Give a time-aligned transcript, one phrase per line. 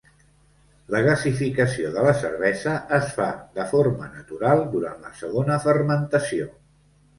[0.93, 6.53] La gasificació de la cervesa es fa de forma natural durant la segona fermentació.